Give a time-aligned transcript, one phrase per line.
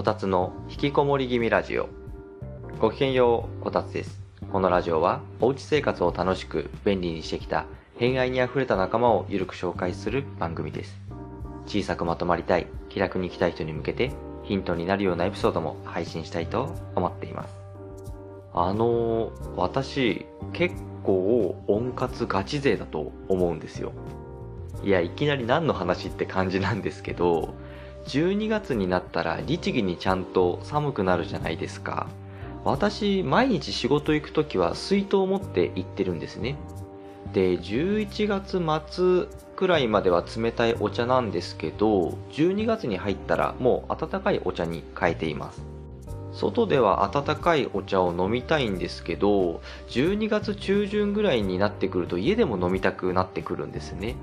[0.00, 1.90] こたつの引きこもり気味ラジオ。
[2.80, 4.22] ごきげんようこたつです。
[4.50, 7.66] このラジオはおうち生活を楽しく便利にしてきた
[7.98, 10.98] 偏愛にあふれた仲間をゆるく紹介する番組です。
[11.66, 14.10] 小さくまとまりたい気楽に生きたい人に向けて
[14.42, 17.54] ヒントになるようなエピソードも配信したいと思っています。
[18.54, 20.24] あのー、私
[20.54, 23.92] 結構温活ガチ勢だと思うんですよ。
[24.82, 27.52] いやいきなり何の話って感じなんですけど
[28.06, 32.08] 12月になったら律儀にちゃんと寒くなるじゃないですか。
[32.64, 36.56] 私毎日仕事行く時は水筒を持って行ってるんですね。
[37.32, 39.26] で11月末
[39.56, 45.62] くらいまでは冷たいお茶なんですけど12月に入ったらもう温かいお茶に変えています。
[46.32, 54.14] 外では温かいお茶を飲みたいんですけど12月中旬ぐらいになってくると家でも飲みたくなってくるんですね。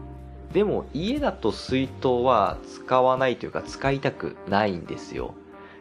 [0.54, 5.34] でも家だと水筒は使わないというか使いたくないんですよ。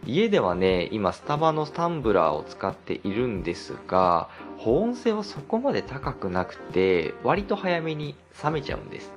[0.07, 9.13] 家ではね今スタバのタンブラーを使っているんですが保温性はそこまで高くなくて割と早めに冷めちゃうんです。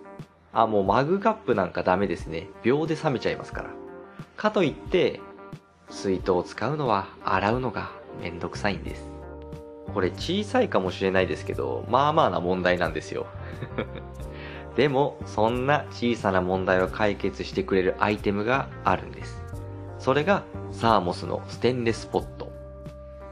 [0.52, 2.50] あもうマグカップなんかダメですね。
[2.64, 3.70] 秒で冷めちゃいますから。
[4.36, 5.20] かといって
[5.90, 9.04] 水筒を使うのは洗うのがめんどくさいんです。
[9.94, 13.28] これ小さいかもしれないですけどまあまあな問題なんですよ。
[14.80, 19.44] でもそんな小さな問題を解決してくれるアイテムがあるんです。
[20.00, 22.50] それがサーモスのステンレスポット。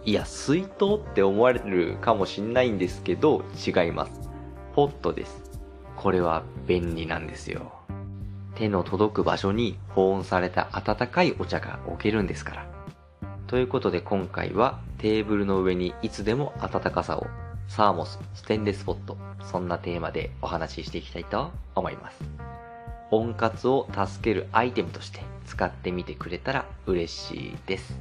[0.03, 4.29] いや水筒って思われるかもしんないんですけど違います。
[4.75, 5.41] ポットです。
[5.95, 7.71] これは便利なんですよ。
[8.55, 12.67] 手の届く場所に保温された温かいお茶が置けるんですから。
[13.47, 17.25] ということで今回はテーブルの上にいつでも温かさを
[17.69, 19.26] サーモスステンレスポット。
[19.51, 22.19] そんなテーマでお話ししていきたいと思います。
[23.11, 27.97] 温活を助けるアイテムとして使ってみてくれたら嬉しいです。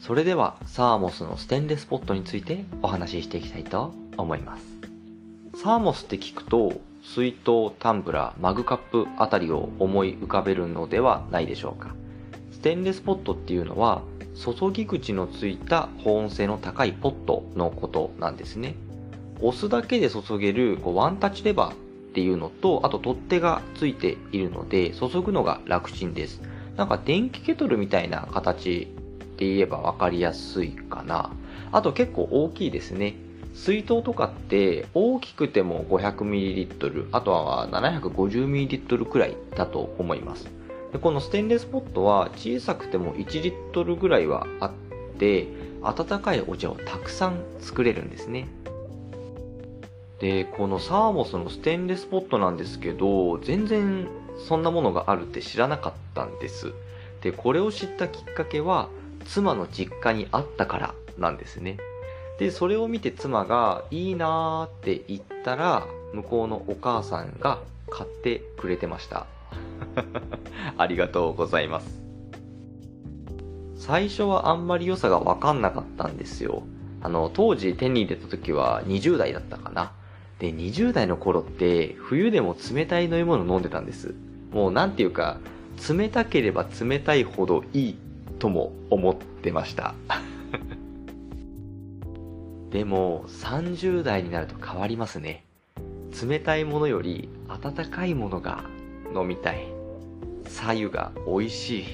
[0.00, 4.64] それではサーモスのステンレスポットについてお話ししていきたいと思います。
[5.62, 11.94] サーモスって聞くと水筒、タンブラー、マグカップあたりを思い浮かべるのではないでしょうか。
[12.56, 14.00] ステンレスポットっていうのは、
[14.34, 18.76] 注ぎ口のついた保温性の高いポットのことなんですね。
[19.42, 21.76] 押すだけで注げるこうワンタッチレバーっ
[22.14, 26.40] ていうのと、あと取っ手がついているので、注ぐのが楽ちんです。
[26.78, 31.30] なんか電気ケトルみたいな形って言えば分かりやすいかな。
[31.72, 33.16] あと結構大きいですね。
[33.52, 40.55] 水筒とかって大きくても 500ml あとは 750ml くらいだと思います
[40.92, 44.72] でこのステンレスポットは小さくても1リットルぐらいはあっ
[45.18, 45.48] て
[45.82, 48.48] 温かいお茶をたくさん作れるんですね。
[50.20, 54.08] でこのサーモスのステンレスポットなんですけど全然
[54.48, 56.72] そんなものがあるって知らなかったんです。
[57.20, 58.88] でこれを知ったきっかけは
[59.26, 61.76] 妻の実家にあったからなんですね。
[62.38, 67.60] で、それを見て妻がいいなーって言ったら、向こうのお母さんが
[67.90, 69.26] 買ってくれてました。
[70.76, 72.02] ありがとうございます。
[73.76, 76.62] 最初はあんまり良さがわかんなかったんですよ。
[77.02, 79.92] あの、当時手に入れた時は20代だったかな。
[80.38, 84.14] で、20代の頃って冬でも冷たい飲み物飲んでたんです。
[84.50, 85.38] もうなんていうか、
[85.88, 87.98] 冷たければ冷たいほどいい
[88.38, 89.94] とも思ってました。
[92.70, 95.44] でも30代になると変わりますね
[96.22, 98.64] 冷たいものより温かいものが
[99.14, 99.66] 飲みたい
[100.48, 101.84] 左右が美味しい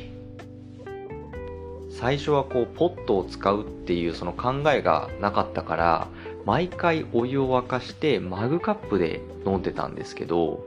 [1.90, 6.08] 最初はこうポットを使うっていうその考えがなかったから
[6.44, 10.66] 毎回お湯を沸かしてマグカップで飲んでたんですけど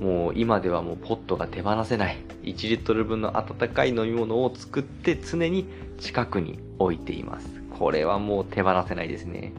[0.00, 5.66] もう今ではもうポットが手放せない1リットル分の温かい飲み物を作って常に
[5.98, 9.54] 近くに置いていますこれはもう手放せないですね。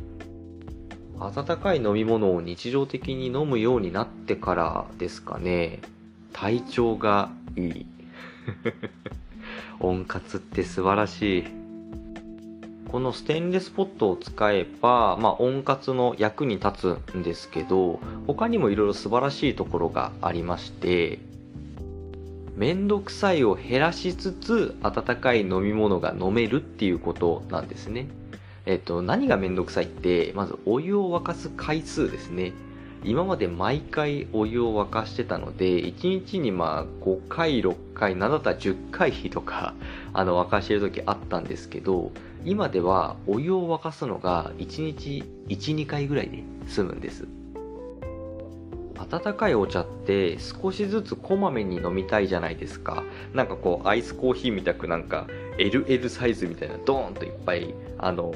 [1.19, 5.79] 温かい飲み物を日常的に飲むようになってからですかね。
[6.33, 7.85] 体調がいい。
[9.79, 11.43] 温活って素晴らしい。
[12.91, 21.19] このステンレスポットを使えば、まあ、温活の役に立つんですけど、他にもいろいろ素晴らしいところがありまして、
[22.57, 28.07] めんどくさいを減らしつつ温かい飲み物が飲めるっていうことなんですね。
[28.65, 32.51] えっと、何がめんどくさいって、まずお湯を沸かす回数ですね。
[33.03, 39.73] 今まで毎回お湯を沸かしてたので、1日にまあ5回、6回、7だったら10回とか、
[40.13, 42.11] あの沸かしてる時あったんですけど、
[42.45, 47.27] 今ではお湯を沸かすのが1日1、2回ぐらいで済むんです。
[48.97, 53.03] 温かいお茶って少しずつこまめに飲みたいじゃないですか。
[53.33, 55.25] なんかこうアイスコーヒーみたくなんか
[55.57, 58.31] LL サイズみたいなドーンといっぱいあの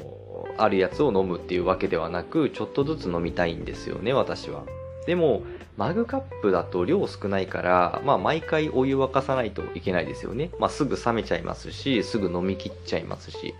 [0.58, 4.64] あるやつを飲むっていうわけではなくちょっとずつ飲みたいんですよね私は。
[5.06, 5.42] でも
[5.76, 10.50] マグカップだと量少ないから、まあ毎回お湯沸かさないといけないですよね。
[10.58, 13.54] まあすぐ冷めちゃいますし、すぐ飲み切っちゃいますし。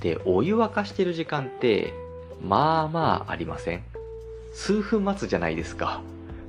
[0.00, 1.92] で、お湯沸かしてる時間って、
[2.42, 3.82] まあまあありません
[4.54, 6.00] 数分待つじゃないですか。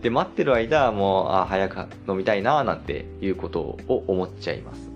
[0.02, 4.90] で、待ってる間、もう、あ、早く飲みたいな、なんていうことを思っちゃいます。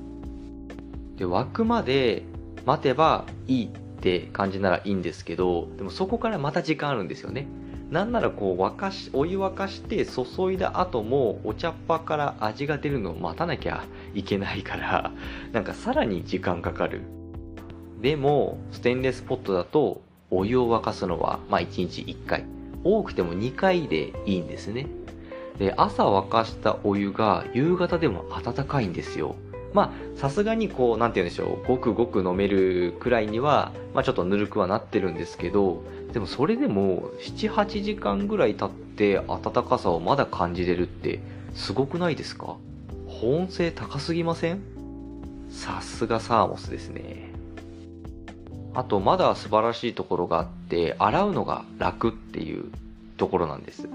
[1.18, 2.24] で、沸くまで
[2.66, 3.70] 待てばいいっ
[4.04, 7.48] って感じならいいんですけど、でもそこからまた時間あるんですよね。
[7.90, 15.12] なんならこう沸かし、お湯沸かして注いだ後もお茶っ葉から味が出るのを待たなきゃいけないから、
[15.54, 17.02] なんかさらに時間かかる。
[18.02, 22.44] でも、ステンレスポットだとお湯を沸かすのは、まあ1日1回。
[22.84, 24.88] 多くても2回でいいんですね。
[25.58, 29.38] で、朝沸かしたお湯が夕方でも温かいんですよ。
[29.74, 35.84] まあ、さすがにこう、なんて言うんでしょう、ごくごく飲めるくらいには、まあちょっとぬるくはなってるんですけど、
[36.14, 41.20] でもそれでも、7、8時間ぐらい経って温かさをまだ感じれるって、
[41.56, 42.56] すごくないですか？
[43.08, 44.62] 保温性高すぎません？
[45.50, 47.32] さすがサーモスですね。
[48.76, 52.66] あと、まだ素晴らしいところがあって、洗うのが楽っていう
[53.18, 53.88] ところなんです。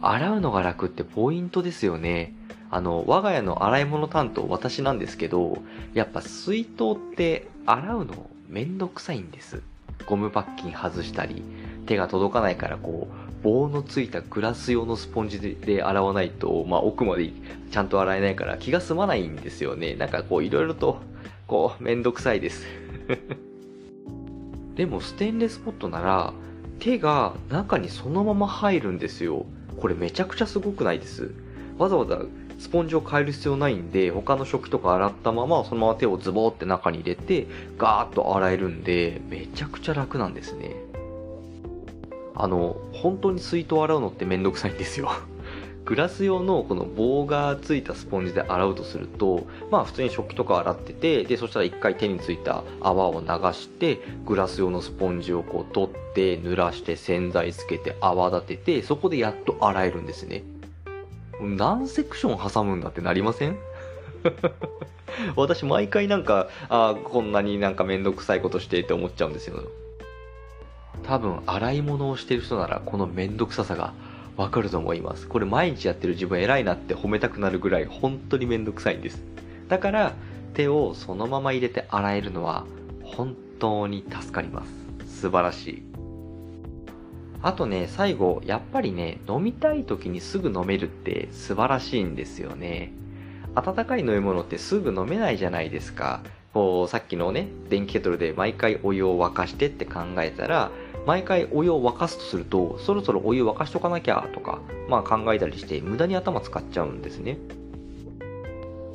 [0.00, 2.34] 洗うのが楽ってポイントですよね。
[2.70, 5.58] あの、我が家の洗い物担当私なんですけど、
[5.94, 9.62] やっぱ水筒って洗うのめんどくさいんです。
[10.06, 11.42] ゴムパッキン外したり、
[11.86, 17.30] 手が届かないからこう、棒のついたグラス用のスポンジで洗わないと、まあ奥まで
[17.70, 19.94] ちゃんと洗えないから気が済まないんですよね。
[19.94, 21.00] なんかこういろいろと、
[21.46, 22.66] こう、めんどくさいです。
[24.76, 26.32] でもステンレスポットなら
[26.78, 29.46] 手が中にそのまま入るんですよ。
[29.80, 31.32] これめちゃくちゃすごくないです
[31.78, 32.20] わざわざ
[32.58, 37.46] スポンジを変える必要ないんで、他の食器とか洗ったまま、そのまま手をズボーって中に入れて、
[37.78, 40.74] ガーッと洗えるんで、めちゃくちゃ楽なんですね。
[42.34, 45.10] あの、本当に水筒洗うのってめんどくさいんですよ。
[45.84, 60.42] グラス用のこの棒がついたスポンジで洗うとすると、まあ普通に食器とか洗ってて、で、そしたら一回手についた泡を流して、グラス用のスポンジをこう取って、濡らして洗剤つけて泡立てて、そこでやっと洗えるんですね。
[61.40, 63.56] 何セクション挟むんだってなりません？
[65.36, 69.62] 私毎回なんか、ああ、こんなになんかめんどくさいことしてって思っちゃうんですよ。
[71.04, 73.92] 多分洗い物をしてる人ならこのめんどくささが
[74.36, 75.26] わかると思います。
[75.28, 79.22] これ毎日やってる自分偉いなって褒めたくなるぐらい本当にめんどくさいんです。
[79.68, 80.12] だから
[80.54, 82.64] 手をそのまま入れて洗えるのは
[83.02, 85.20] 本当に助かります。
[85.22, 85.87] 素晴らしい。
[87.40, 92.92] あとね、最後、やっぱりね、飲みたい時にすぐ飲めるって素晴らしいんですよね。
[93.54, 96.20] 温かい飲み物ってすぐ飲めないじゃないですか。
[96.52, 100.70] こう、さっきのね、電気ケトルで毎回お湯を沸かしてって考えたら、
[101.06, 104.58] 毎回お湯を沸かすとすると、そろそろお湯沸かしとかなきゃとか、
[104.88, 107.38] まあ考えたりして無駄に頭使っちゃうんですね。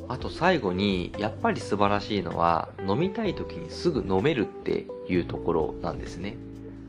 [0.08, 6.36] あと最後に、やっぱり素晴らしいのは、飲みたい時にすぐ飲めるっていうところなんですね。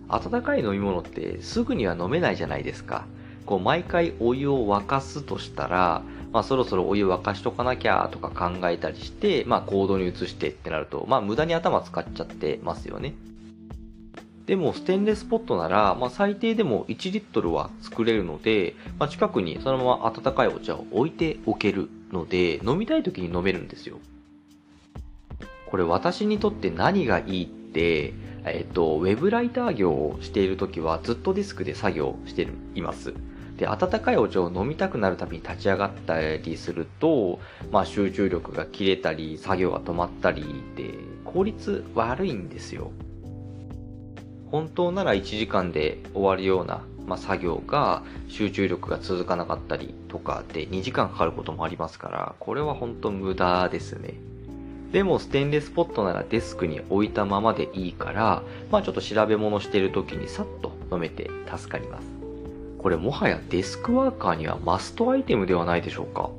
[0.10, 3.06] 温かい飲み物ってすぐには飲めないじゃないですか。
[3.46, 13.14] こう毎回お湯を沸かすとしたら、まあそろそろお湯沸かしとかなきゃとか考えたりして、まあ行動に移してってなると、まあ無駄に頭使っちゃってますよね。
[14.46, 23.98] でもステンレスポットなら、まあ、最低でも1リットルは作れるので、まあ、近くにそのまま温かいお茶を置いておけるので、飲みたい時に飲めるんですよ。
[25.66, 28.14] これ私にとって何がいいって、
[28.46, 33.14] えっ、と、ウェブライター業をしている時はずっとデスクで作業しています。
[33.58, 37.40] で、温かいお茶を飲みたくなるたびに立ち上がったりすると、
[37.72, 40.44] まあ集中力が切れたり、作業が止まったり
[40.76, 42.92] で、効率悪いんですよ。
[44.52, 54.14] 本当なら1時間で終わるような、まあ、作業が集中力が続かなかったりとかで2時間かかることもありますから、これは本当無駄ですね。
[54.96, 62.08] でもステンレスポットならデスクに置いたままでいいから、まあちょっと調べ物してる時にさっと飲めて助かります。
[62.78, 66.30] これもはやデスクワーカーにはマストアイテムではないでしょうか。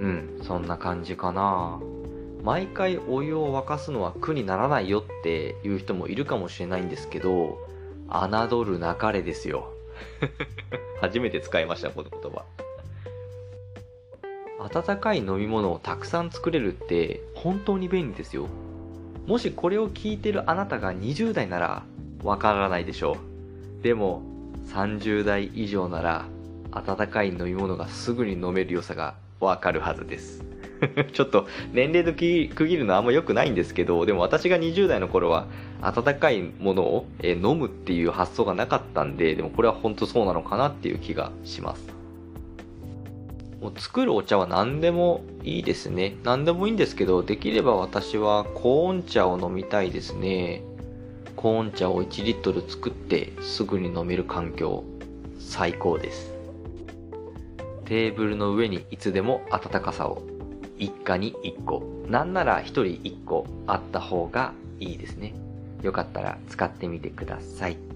[0.00, 1.78] うん、そんな感じかな
[2.42, 7.58] 毎回お湯を沸かすのは苦にならないよっていう人もいるかもしれないんですけど、
[8.08, 9.68] 侮るなかれですよ。
[11.02, 12.63] 初めて使いました、この言葉。
[14.58, 18.48] 温かい飲み物をたくさん作れるって本当に便利ですよ。
[19.26, 21.82] もしこれを聞いてるあなたが20代なら
[22.22, 23.16] わからないでしょ
[23.80, 23.82] う。
[23.82, 24.22] でも
[24.68, 26.26] 30代以上なら
[26.72, 30.44] 温かい飲み物がすぐに飲める良さがわかるはずです。
[31.12, 35.46] ちょっと年齢で区切るのはあんま良くないんですけど、でも私が20代の頃は
[35.82, 42.03] 温かいものを飲むっていう発想がなかったんで、でもこれは本当そうなのかなっていう気がします。
[43.64, 46.16] もう作るお茶は何でもいいですね。
[46.22, 50.62] 何でもいいんですけど、できれば私はコーン茶を飲みたいですね。
[51.34, 54.84] コーン茶を1リットル作ってすぐに飲める環境、
[55.38, 56.34] 最高です。
[57.86, 60.22] テーブルの上にいつでも温かさを。
[60.78, 61.82] 一家に1個。
[62.06, 65.32] なんなら1人1個あった方がいいですね。
[65.80, 67.70] よかったら使ってみてくださ。
[67.70, 67.93] い。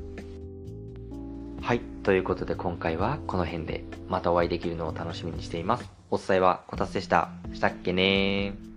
[2.09, 5.91] ということで今回はこの辺でまたお会いできるのを楽しみにしています。
[6.11, 7.29] お伝えはこたつでした。
[7.53, 8.68] したっけねー。